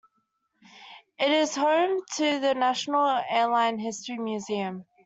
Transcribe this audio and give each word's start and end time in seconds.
It 1.19 1.29
is 1.29 1.55
home 1.55 1.99
to 2.15 2.39
the 2.39 2.55
National 2.55 3.21
Airline 3.29 3.77
History 3.77 4.17
Museum. 4.17 4.87